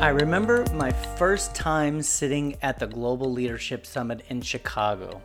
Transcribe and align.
I 0.00 0.08
remember 0.08 0.64
my 0.72 0.90
first 0.92 1.54
time 1.54 2.00
sitting 2.00 2.56
at 2.62 2.78
the 2.78 2.86
Global 2.86 3.30
Leadership 3.30 3.84
Summit 3.84 4.22
in 4.30 4.40
Chicago. 4.40 5.20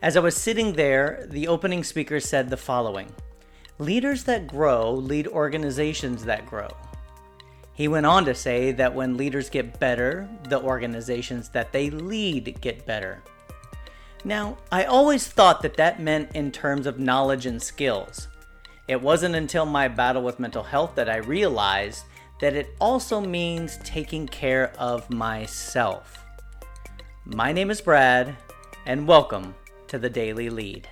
As 0.00 0.16
I 0.16 0.20
was 0.20 0.34
sitting 0.34 0.72
there, 0.72 1.26
the 1.28 1.46
opening 1.46 1.84
speaker 1.84 2.18
said 2.18 2.48
the 2.48 2.56
following 2.56 3.12
Leaders 3.78 4.24
that 4.24 4.46
grow 4.46 4.94
lead 4.94 5.26
organizations 5.26 6.24
that 6.24 6.46
grow. 6.46 6.68
He 7.74 7.86
went 7.86 8.06
on 8.06 8.24
to 8.24 8.34
say 8.34 8.72
that 8.72 8.94
when 8.94 9.18
leaders 9.18 9.50
get 9.50 9.78
better, 9.78 10.26
the 10.48 10.62
organizations 10.62 11.50
that 11.50 11.70
they 11.70 11.90
lead 11.90 12.62
get 12.62 12.86
better. 12.86 13.22
Now, 14.24 14.56
I 14.72 14.84
always 14.84 15.28
thought 15.28 15.60
that 15.60 15.76
that 15.76 16.00
meant 16.00 16.34
in 16.34 16.50
terms 16.50 16.86
of 16.86 16.98
knowledge 16.98 17.44
and 17.44 17.60
skills. 17.60 18.28
It 18.88 19.02
wasn't 19.02 19.34
until 19.34 19.66
my 19.66 19.86
battle 19.86 20.22
with 20.22 20.40
mental 20.40 20.62
health 20.62 20.94
that 20.94 21.10
I 21.10 21.18
realized 21.18 22.04
that 22.40 22.54
it 22.54 22.74
also 22.80 23.20
means 23.20 23.78
taking 23.78 24.26
care 24.26 24.72
of 24.78 25.10
myself. 25.10 26.24
My 27.24 27.52
name 27.52 27.70
is 27.70 27.80
Brad, 27.80 28.36
and 28.86 29.06
welcome 29.06 29.54
to 29.88 29.98
the 29.98 30.08
Daily 30.08 30.48
Lead. 30.48 30.88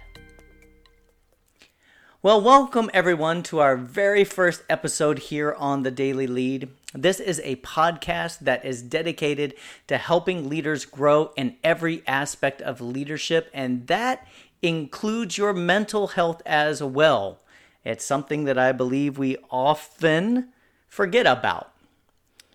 Well, 2.20 2.40
welcome 2.40 2.90
everyone 2.92 3.44
to 3.44 3.60
our 3.60 3.76
very 3.76 4.24
first 4.24 4.64
episode 4.68 5.20
here 5.20 5.52
on 5.52 5.84
the 5.84 5.92
Daily 5.92 6.26
Lead. 6.26 6.68
This 6.92 7.20
is 7.20 7.40
a 7.44 7.56
podcast 7.56 8.40
that 8.40 8.64
is 8.64 8.82
dedicated 8.82 9.54
to 9.86 9.98
helping 9.98 10.48
leaders 10.48 10.84
grow 10.84 11.32
in 11.36 11.56
every 11.62 12.02
aspect 12.08 12.60
of 12.60 12.80
leadership, 12.80 13.48
and 13.54 13.86
that 13.86 14.26
includes 14.62 15.38
your 15.38 15.52
mental 15.52 16.08
health 16.08 16.42
as 16.44 16.82
well. 16.82 17.38
It's 17.84 18.04
something 18.04 18.44
that 18.46 18.58
I 18.58 18.72
believe 18.72 19.16
we 19.16 19.36
often 19.48 20.52
forget 20.88 21.26
about. 21.26 21.72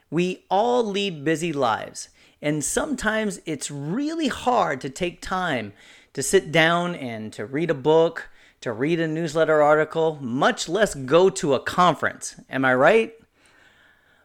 We 0.10 0.46
all 0.50 0.84
lead 0.84 1.24
busy 1.24 1.54
lives, 1.54 2.10
and 2.42 2.64
sometimes 2.64 3.40
it's 3.46 3.72
really 3.72 4.28
hard 4.28 4.82
to 4.82 4.90
take 4.90 5.22
time 5.22 5.74
to 6.14 6.22
sit 6.22 6.52
down 6.52 6.96
and 6.96 7.32
to 7.34 7.46
read 7.46 7.70
a 7.70 7.76
book, 7.76 8.30
to 8.62 8.74
read 8.74 9.00
a 9.00 9.08
newsletter 9.08 9.62
article, 9.62 10.18
much 10.22 10.68
less 10.68 10.94
go 10.94 11.30
to 11.30 11.54
a 11.54 11.60
conference. 11.60 12.36
Am 12.50 12.66
I 12.66 12.76
right? 12.76 13.14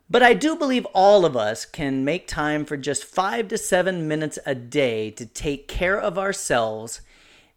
But 0.08 0.22
I 0.22 0.34
do 0.34 0.56
believe 0.56 0.86
all 0.86 1.24
of 1.24 1.36
us 1.36 1.64
can 1.64 2.04
make 2.04 2.28
time 2.28 2.64
for 2.64 2.76
just 2.76 3.04
five 3.04 3.48
to 3.48 3.58
seven 3.58 4.06
minutes 4.06 4.38
a 4.46 4.54
day 4.54 5.10
to 5.12 5.26
take 5.26 5.66
care 5.66 6.00
of 6.00 6.18
ourselves, 6.18 7.00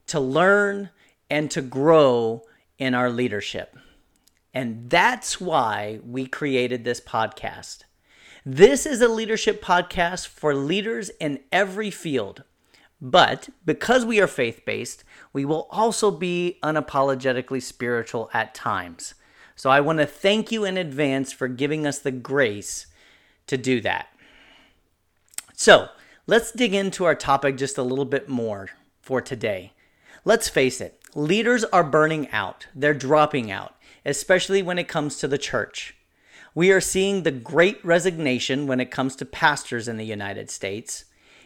to 0.08 0.20
learn, 0.20 0.90
and 1.30 1.52
to 1.52 1.62
grow 1.62 2.44
in 2.80 2.96
our 2.96 3.10
leadership. 3.10 3.76
And 4.54 4.90
that's 4.90 5.40
why 5.40 6.00
we 6.04 6.26
created 6.26 6.84
this 6.84 7.02
podcast. 7.02 7.84
This 8.46 8.86
is 8.86 9.02
a 9.02 9.08
leadership 9.08 9.64
podcast 9.64 10.28
for 10.28 10.56
leaders 10.56 11.10
in 11.20 11.42
every 11.52 11.92
field. 11.92 12.44
But 13.02 13.50
because 13.66 14.06
we 14.06 14.20
are 14.20 14.28
faith 14.28 14.64
based, 14.66 15.04
we 15.32 15.46
will 15.46 15.68
also 15.70 16.12
be 16.12 16.58
unapologetically 16.64 17.62
spiritual 17.62 18.30
at 18.34 18.56
times. 18.56 19.14
So 19.56 19.70
I 19.70 19.82
want 19.82 20.00
to 20.00 20.06
thank 20.06 20.52
you 20.52 20.66
in 20.66 20.78
advance 20.78 21.32
for 21.32 21.48
giving 21.48 21.86
us 21.86 22.00
the 22.00 22.12
grace 22.12 22.88
to 23.48 23.58
do 23.58 23.82
that. 23.82 24.08
So 25.54 25.90
let's 26.28 26.52
dig 26.52 26.74
into 26.74 27.06
our 27.06 27.16
topic 27.16 27.58
just 27.58 27.78
a 27.78 27.84
little 27.84 28.06
bit 28.06 28.30
more 28.30 28.70
for 29.02 29.22
today. 29.22 29.74
Let's 30.26 30.50
face 30.50 30.82
it, 30.82 31.00
leaders 31.14 31.64
are 31.66 31.84
burning 31.84 32.30
out, 32.32 32.68
they're 32.74 32.94
dropping 32.94 33.52
out 33.52 33.76
especially 34.06 34.62
when 34.62 34.80
it 34.80 34.88
comes 34.88 35.18
to 35.18 35.28
the 35.28 35.38
church. 35.38 35.96
We 36.56 36.72
are 36.72 36.82
seeing 36.82 37.24
the 37.24 37.32
great 37.32 37.84
resignation 37.86 38.68
when 38.68 38.80
it 38.80 38.92
comes 38.92 39.16
to 39.18 39.26
pastors 39.26 39.88
in 39.88 39.98
the 39.98 40.06
United 40.06 40.50
States. 40.50 41.06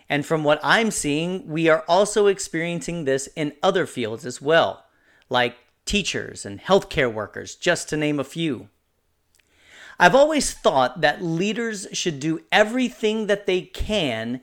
And 0.09 0.25
from 0.25 0.44
what 0.44 0.59
I'm 0.64 0.91
seeing, 0.91 1.47
we 1.47 1.69
are 1.69 1.84
also 1.88 2.28
experiencing 2.28 3.06
this 3.06 3.28
in 3.36 3.53
other 3.62 3.86
fields 3.86 4.25
as 4.25 4.41
well, 4.41 4.86
like 5.30 5.56
teachers 5.86 6.46
and 6.46 6.62
healthcare 6.62 7.12
workers, 7.12 7.56
just 7.56 7.90
to 7.90 7.97
name 7.97 8.19
a 8.19 8.24
few. 8.24 8.70
I've 10.00 10.16
always 10.16 10.53
thought 10.53 11.02
that 11.02 11.22
leaders 11.22 11.88
should 11.94 12.20
do 12.20 12.41
everything 12.52 13.28
that 13.28 13.46
they 13.46 13.62
can 13.62 14.41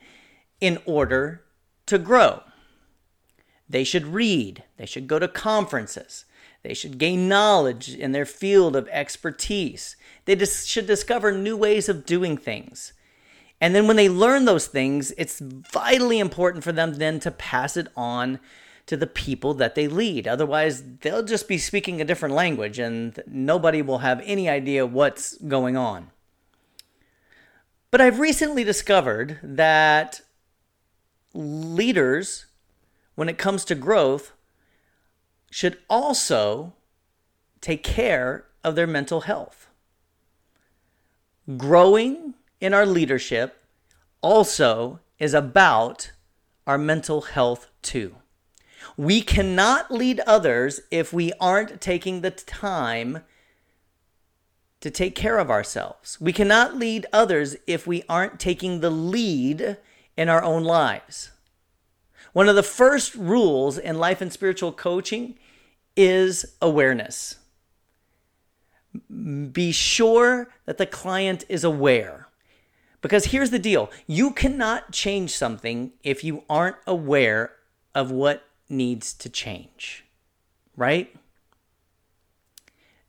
in 0.61 0.79
order 0.85 1.43
to 1.87 1.99
grow. 1.99 2.43
They 3.69 3.85
should 3.85 4.07
read, 4.07 4.65
they 4.77 4.87
should 4.87 5.07
go 5.07 5.19
to 5.19 5.29
conferences, 5.29 6.25
they 6.63 6.75
should 6.75 6.99
gain 6.99 7.29
knowledge 7.29 7.95
in 7.95 8.13
their 8.13 8.27
field 8.27 8.77
of 8.77 8.89
expertise. 8.89 9.97
They 10.25 10.35
dis- 10.35 10.67
should 10.67 10.87
discover 10.87 11.33
new 11.33 11.57
ways 11.57 11.89
of 11.89 12.05
doing 12.05 12.37
things. 12.37 12.93
And 13.61 13.75
then 13.75 13.87
when 13.87 13.97
they 13.97 14.09
learn 14.09 14.45
those 14.45 14.67
things, 14.67 15.13
it's 15.19 15.39
vitally 15.41 16.19
important 16.19 16.65
for 16.65 16.73
them 16.73 16.95
then 16.95 17.21
to 17.21 17.31
pass 17.31 17.77
it 17.77 17.89
on 17.97 18.41
to 18.87 18.97
the 18.97 19.07
people 19.07 19.55
that 19.55 19.75
they 19.75 19.87
lead. 19.87 20.27
Otherwise, 20.27 20.83
they'll 21.01 21.23
just 21.23 21.47
be 21.47 21.59
speaking 21.59 22.01
a 22.01 22.05
different 22.05 22.35
language 22.35 22.79
and 22.79 23.23
nobody 23.27 23.83
will 23.83 23.99
have 23.99 24.23
any 24.25 24.49
idea 24.49 24.87
what's 24.87 25.37
going 25.39 25.77
on. 25.77 26.11
But 27.91 28.01
I've 28.01 28.19
recently 28.21 28.65
discovered 28.65 29.39
that 29.43 30.23
leaders, 31.35 32.47
when 33.15 33.29
it 33.29 33.39
comes 33.39 33.65
to 33.67 33.75
growth, 33.75 34.33
should 35.51 35.79
also 35.89 36.73
take 37.61 37.83
care 37.83 38.47
of 38.65 38.75
their 38.75 38.87
mental 38.87 39.23
health. 39.23 39.69
Growing 41.57 42.35
in 42.61 42.73
our 42.73 42.87
leadership 42.87 43.65
also 44.23 45.01
is 45.19 45.35
about 45.35 46.13
our 46.67 46.79
mental 46.79 47.23
health 47.23 47.71
too. 47.83 48.17
We 48.97 49.21
cannot 49.23 49.91
lead 49.91 50.21
others 50.21 50.81
if 50.91 51.13
we 51.13 51.33
aren't 51.41 51.81
taking 51.81 52.21
the 52.21 52.31
time 52.31 53.23
to 54.81 54.91
take 54.91 55.15
care 55.15 55.39
of 55.39 55.51
ourselves. 55.51 56.19
We 56.21 56.33
cannot 56.33 56.77
lead 56.77 57.07
others 57.13 57.57
if 57.67 57.87
we 57.87 58.03
aren't 58.09 58.41
taking 58.41 58.81
the 58.81 58.91
lead 58.91 59.77
in 60.17 60.29
our 60.29 60.43
own 60.43 60.65
lives. 60.65 61.31
One 62.33 62.49
of 62.49 62.57
the 62.57 62.63
first 62.63 63.15
rules 63.15 63.79
in 63.79 63.99
life 63.99 64.21
and 64.21 64.33
spiritual 64.33 64.73
coaching 64.73 65.37
is 65.97 66.57
awareness. 66.63 67.37
Be 69.53 69.73
sure 69.73 70.49
that 70.67 70.79
the 70.79 70.87
client 70.87 71.45
is 71.49 71.65
aware. 71.65 72.29
Because 73.03 73.27
here's 73.27 73.51
the 73.51 73.59
deal 73.59 73.91
you 74.07 74.33
cannot 74.33 74.93
change 74.93 75.31
something 75.31 75.93
if 76.03 76.23
you 76.23 76.45
aren't 76.49 76.77
aware 76.87 77.53
of 77.95 78.11
what 78.11 78.45
needs 78.69 79.13
to 79.15 79.29
change, 79.29 80.05
right? 80.77 81.15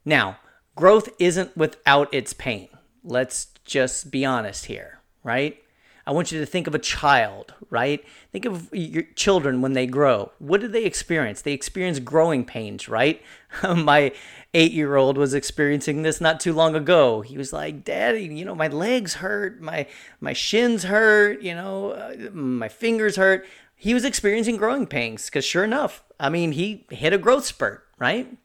Now, 0.03 0.38
growth 0.76 1.09
isn't 1.20 1.56
without 1.56 2.12
its 2.14 2.34
pain. 2.34 2.70
Let's 3.03 3.48
just 3.66 4.12
be 4.12 4.26
honest 4.26 4.66
here, 4.66 5.00
right? 5.24 5.62
I 6.06 6.12
want 6.12 6.32
you 6.32 6.40
to 6.40 6.46
think 6.46 6.68
of 6.68 6.74
a 6.74 6.80
child, 6.80 7.54
right? 7.70 8.04
Think 8.32 8.46
of 8.46 8.70
your 8.74 9.04
children 9.16 9.62
when 9.62 9.74
they 9.74 9.86
grow. 9.86 10.32
What 10.40 10.62
do 10.62 10.68
they 10.68 10.84
experience? 10.84 11.42
They 11.42 11.54
experience 11.54 12.00
growing 12.00 12.44
pains, 12.44 12.90
right? 12.90 13.22
my 13.64 14.12
eight 14.54 14.72
year 14.72 14.96
old 14.96 15.18
was 15.18 15.34
experiencing 15.34 16.02
this 16.02 16.20
not 16.20 16.40
too 16.40 16.54
long 16.54 16.76
ago. 16.76 17.22
He 17.22 17.38
was 17.38 17.53
like, 17.53 17.84
Daddy, 17.84 18.24
you 18.24 18.46
know, 18.46 18.56
my 18.56 18.68
legs 18.68 19.16
hurt, 19.16 19.62
my, 19.62 19.88
my 20.20 20.34
shins 20.34 20.84
hurt, 20.84 21.42
you 21.42 21.53
know, 21.53 21.92
uh, 21.92 22.30
my 22.34 22.68
fingers 22.68 23.16
hurt. 23.16 23.46
He 23.76 23.94
was 23.94 24.06
experiencing 24.06 24.58
growing 24.58 24.86
pains 24.86 25.26
because, 25.26 25.46
sure 25.46 25.64
enough, 25.64 26.04
I 26.20 26.30
mean, 26.30 26.52
he 26.52 26.86
hit 26.92 27.14
a 27.14 27.18
growth 27.18 27.46
spurt, 27.46 27.88
right? 27.97 28.38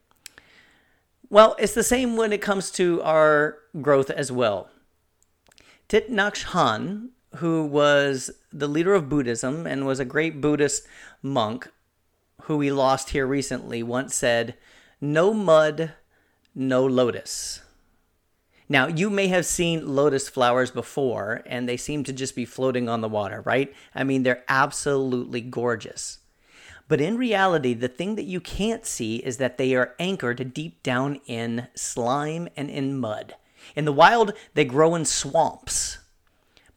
Well, 1.29 1.55
it's 1.59 1.73
the 1.73 1.83
same 1.83 2.15
when 2.15 2.31
it 2.31 2.41
comes 2.41 2.71
to 2.71 3.01
our 3.03 3.57
growth 3.81 4.09
as 4.09 4.31
well. 4.31 4.69
Thich 5.89 6.09
who 7.35 7.65
was 7.65 8.31
the 8.51 8.67
leader 8.67 8.93
of 8.93 9.09
Buddhism 9.09 9.67
and 9.67 9.85
was 9.85 9.99
a 9.99 10.05
great 10.05 10.41
Buddhist 10.41 10.87
monk 11.21 11.69
who 12.43 12.57
we 12.57 12.71
lost 12.71 13.09
here 13.09 13.27
recently, 13.27 13.83
once 13.83 14.15
said, 14.15 14.55
No 15.01 15.33
mud, 15.33 15.93
no 16.55 16.85
lotus. 16.85 17.61
Now, 18.69 18.87
you 18.87 19.09
may 19.09 19.27
have 19.27 19.45
seen 19.45 19.95
lotus 19.95 20.27
flowers 20.27 20.71
before, 20.71 21.41
and 21.45 21.67
they 21.67 21.77
seem 21.77 22.03
to 22.03 22.13
just 22.13 22.35
be 22.35 22.45
floating 22.45 22.89
on 22.89 23.01
the 23.01 23.09
water, 23.09 23.41
right? 23.41 23.73
I 23.95 24.03
mean, 24.03 24.23
they're 24.23 24.43
absolutely 24.49 25.41
gorgeous. 25.41 26.19
But 26.89 27.01
in 27.01 27.17
reality, 27.17 27.73
the 27.73 27.87
thing 27.87 28.15
that 28.15 28.23
you 28.23 28.39
can't 28.39 28.85
see 28.85 29.17
is 29.17 29.37
that 29.37 29.57
they 29.57 29.75
are 29.75 29.93
anchored 29.99 30.53
deep 30.53 30.83
down 30.83 31.19
in 31.25 31.67
slime 31.75 32.47
and 32.55 32.69
in 32.69 32.97
mud. 32.97 33.35
In 33.75 33.85
the 33.85 33.93
wild, 33.93 34.33
they 34.53 34.63
grow 34.63 34.95
in 34.95 35.05
swamps 35.05 35.99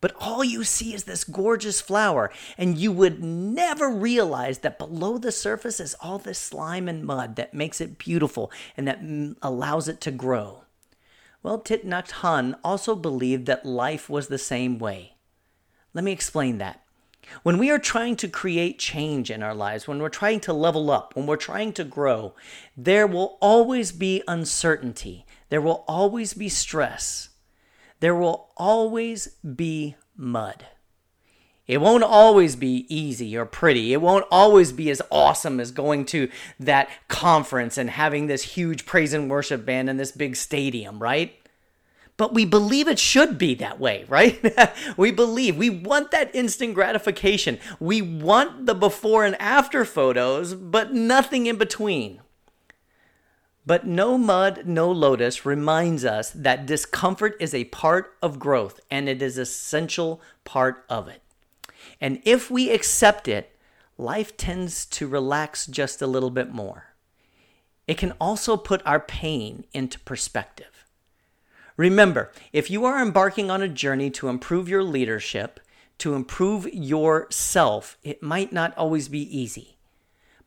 but 0.01 0.15
all 0.19 0.43
you 0.43 0.65
see 0.65 0.95
is 0.95 1.05
this 1.05 1.25
gorgeous 1.25 1.81
flower, 1.81 2.31
and 2.57 2.79
you 2.79 2.93
would 2.93 3.23
never 3.23 3.91
realize 3.91 4.59
that 4.59 4.79
below 4.79 5.19
the 5.19 5.33
surface 5.33 5.81
is 5.81 5.95
all 6.01 6.19
this 6.19 6.39
slime 6.39 6.89
and 6.89 7.05
mud 7.05 7.37
that 7.37 7.55
makes 7.55 7.81
it 7.81 7.99
beautiful 7.99 8.51
and 8.77 8.87
that 8.89 9.03
mm, 9.03 9.37
allows 9.43 9.89
it 9.89 10.01
to 10.03 10.11
grow. 10.11 10.65
Well, 11.43 11.61
Nhat 11.61 12.11
Hanh 12.21 12.59
also 12.63 12.95
believed 12.95 13.47
that 13.47 13.65
life 13.65 14.11
was 14.11 14.29
the 14.29 14.39
same 14.39 14.79
way. 14.79 15.17
Let 15.95 16.05
me 16.05 16.13
explain 16.13 16.59
that. 16.59 16.83
When 17.43 17.59
we 17.59 17.71
are 17.71 17.79
trying 17.79 18.17
to 18.17 18.29
create 18.29 18.79
change 18.79 19.31
in 19.31 19.43
our 19.43 19.55
lives, 19.55 19.87
when 19.87 20.01
we're 20.01 20.09
trying 20.09 20.41
to 20.41 20.53
level 20.53 20.91
up, 20.91 21.15
when 21.15 21.27
we're 21.27 21.37
trying 21.37 21.73
to 21.75 21.85
grow, 21.85 22.35
there 22.77 23.07
will 23.07 23.39
always 23.41 23.93
be 23.93 24.23
uncertainty. 24.27 25.25
There 25.49 25.61
will 25.61 25.85
always 25.87 26.35
be 26.35 26.49
stress. 26.49 27.30
There 28.01 28.15
will 28.15 28.51
always 28.57 29.29
be 29.55 29.97
mud. 30.17 30.65
It 31.67 31.81
won't 31.81 32.03
always 32.03 32.57
be 32.57 32.85
easy 32.89 33.37
or 33.37 33.47
pretty. 33.47 33.93
It 33.93 34.01
won't 34.01 34.27
always 34.31 34.73
be 34.73 34.91
as 34.91 35.01
awesome 35.09 35.61
as 35.61 35.71
going 35.71 36.05
to 36.07 36.29
that 36.59 36.89
conference 37.07 37.79
and 37.79 37.89
having 37.89 38.27
this 38.27 38.43
huge 38.43 38.87
praise 38.87 39.13
and 39.13 39.31
worship 39.31 39.65
band 39.65 39.89
in 39.89 39.97
this 39.97 40.11
big 40.11 40.35
stadium, 40.35 40.99
right? 40.99 41.33
But 42.17 42.35
we 42.35 42.45
believe 42.45 42.89
it 42.89 42.99
should 42.99 43.39
be 43.39 43.55
that 43.55 43.79
way, 43.79 44.05
right? 44.09 44.41
we 44.97 45.13
believe 45.13 45.57
we 45.57 45.71
want 45.71 46.11
that 46.11 46.35
instant 46.35 46.75
gratification. 46.75 47.61
We 47.79 48.03
want 48.03 48.67
the 48.67 48.75
before 48.75 49.25
and 49.25 49.41
after 49.41 49.85
photos, 49.85 50.55
but 50.55 50.93
nothing 50.93 51.47
in 51.47 51.57
between. 51.57 52.21
But 53.67 53.87
no 53.87 54.17
mud, 54.17 54.63
no 54.67 54.91
lotus 54.91 55.45
reminds 55.45 56.05
us 56.05 56.31
that 56.31 56.67
discomfort 56.67 57.37
is 57.39 57.55
a 57.55 57.65
part 57.65 58.17
of 58.23 58.39
growth 58.39 58.81
and 58.91 59.09
it 59.09 59.21
is 59.21 59.37
essential 59.37 60.21
part 60.45 60.85
of 60.89 61.09
it. 61.09 61.23
And 62.01 62.23
if 62.25 62.51
we 62.51 62.71
accept 62.71 63.29
it, 63.29 63.57
life 63.99 64.37
tends 64.37 64.87
to 64.87 65.07
relax 65.07 65.67
just 65.67 66.01
a 66.01 66.07
little 66.07 66.31
bit 66.31 66.51
more. 66.51 66.95
It 67.87 67.99
can 67.99 68.13
also 68.21 68.57
put 68.57 68.83
our 68.87 69.01
pain 69.01 69.65
into 69.73 69.99
perspective. 70.01 70.87
Remember, 71.77 72.31
if 72.53 72.71
you 72.71 72.85
are 72.85 73.01
embarking 73.01 73.51
on 73.51 73.63
a 73.63 73.69
journey 73.69 74.11
to 74.11 74.29
improve 74.29 74.69
your 74.69 74.83
leadership, 74.83 75.61
to 75.99 76.15
improve 76.15 76.67
yourself, 76.73 77.99
it 78.03 78.23
might 78.23 78.53
not 78.53 78.77
always 78.77 79.09
be 79.09 79.39
easy. 79.39 79.77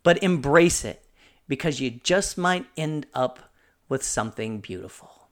But 0.03 0.21
embrace 0.23 0.83
it 0.83 1.02
because 1.47 1.79
you 1.79 1.91
just 1.91 2.37
might 2.37 2.65
end 2.77 3.05
up 3.13 3.51
with 3.89 4.03
something 4.03 4.59
beautiful. 4.59 5.29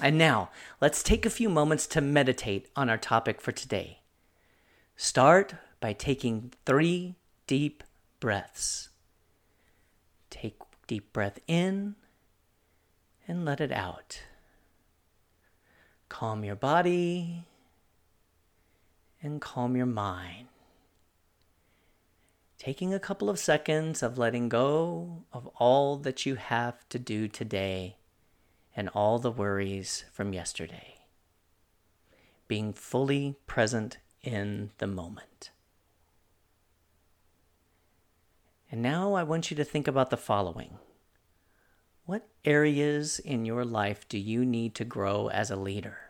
And 0.00 0.16
now, 0.16 0.50
let's 0.80 1.02
take 1.02 1.26
a 1.26 1.30
few 1.30 1.48
moments 1.48 1.86
to 1.88 2.00
meditate 2.00 2.68
on 2.76 2.88
our 2.88 2.98
topic 2.98 3.40
for 3.40 3.52
today 3.52 3.98
Start 5.00 5.54
by 5.78 5.92
taking 5.92 6.52
three 6.66 7.14
deep 7.46 7.84
breaths. 8.18 8.88
Take 10.28 10.56
deep 10.88 11.12
breath 11.12 11.38
in 11.46 11.94
and 13.28 13.44
let 13.44 13.60
it 13.60 13.70
out. 13.70 14.20
Calm 16.08 16.42
your 16.42 16.56
body 16.56 17.44
and 19.22 19.40
calm 19.40 19.76
your 19.76 19.86
mind. 19.86 20.48
Taking 22.58 22.92
a 22.92 22.98
couple 22.98 23.30
of 23.30 23.38
seconds 23.38 24.02
of 24.02 24.18
letting 24.18 24.48
go 24.48 25.22
of 25.32 25.46
all 25.58 25.96
that 25.98 26.26
you 26.26 26.34
have 26.34 26.88
to 26.88 26.98
do 26.98 27.28
today 27.28 27.98
and 28.74 28.88
all 28.88 29.20
the 29.20 29.30
worries 29.30 30.04
from 30.12 30.32
yesterday. 30.32 30.96
Being 32.48 32.72
fully 32.72 33.36
present 33.46 33.98
in 34.24 34.72
the 34.78 34.88
moment. 34.88 35.50
And 38.72 38.82
now 38.82 39.14
I 39.14 39.22
want 39.22 39.50
you 39.50 39.56
to 39.56 39.64
think 39.64 39.86
about 39.86 40.10
the 40.10 40.16
following 40.16 40.78
What 42.06 42.26
areas 42.44 43.20
in 43.20 43.44
your 43.44 43.64
life 43.64 44.08
do 44.08 44.18
you 44.18 44.44
need 44.44 44.74
to 44.74 44.84
grow 44.84 45.28
as 45.28 45.52
a 45.52 45.56
leader? 45.56 46.07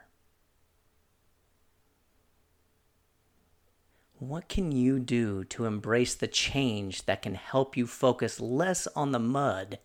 What 4.18 4.48
can 4.48 4.72
you 4.72 4.98
do 4.98 5.44
to 5.44 5.64
embrace 5.64 6.14
the 6.16 6.26
change 6.26 7.04
that 7.06 7.22
can 7.22 7.36
help 7.36 7.76
you 7.76 7.86
focus 7.86 8.40
less 8.40 8.88
on 8.88 9.12
the 9.12 9.20
mud 9.20 9.78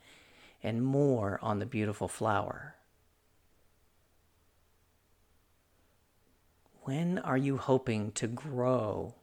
and 0.63 0.83
more 0.83 1.37
on 1.43 1.59
the 1.59 1.67
beautiful 1.67 2.07
flower? 2.07 2.75
When 6.81 7.19
are 7.19 7.37
you 7.37 7.57
hoping 7.57 8.11
to 8.13 8.27
grow 8.27 9.13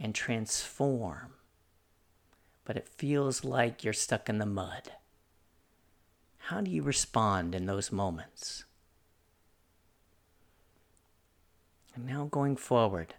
and 0.00 0.14
transform, 0.14 1.34
but 2.64 2.76
it 2.76 2.88
feels 2.88 3.44
like 3.44 3.84
you're 3.84 3.92
stuck 3.92 4.28
in 4.28 4.38
the 4.38 4.46
mud? 4.46 4.90
How 6.38 6.60
do 6.60 6.72
you 6.72 6.82
respond 6.82 7.54
in 7.54 7.66
those 7.66 7.92
moments? 7.92 8.64
And 11.94 12.04
now 12.04 12.24
going 12.24 12.56
forward, 12.56 13.14